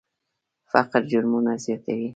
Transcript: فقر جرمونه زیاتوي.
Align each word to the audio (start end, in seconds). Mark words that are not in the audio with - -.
فقر 0.71 1.01
جرمونه 1.11 1.53
زیاتوي. 1.63 2.09